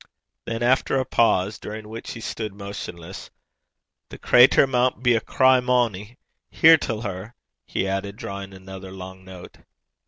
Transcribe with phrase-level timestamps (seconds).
[0.45, 3.29] Then after a pause, during which he stood motionless:
[4.09, 6.17] 'The crater maun be a Cry Moany!
[6.49, 7.35] Hear till her!'
[7.67, 9.59] he added, drawing another long note.